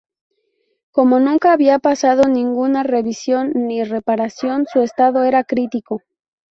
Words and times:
Como 0.89 1.19
nunca 1.19 1.53
había 1.53 1.77
pasado 1.77 2.23
ninguna 2.27 2.81
revisión 2.81 3.51
ni 3.53 3.83
reparación 3.83 4.65
su 4.65 4.81
estado 4.81 5.21
era 5.25 5.43
crítico. 5.43 6.01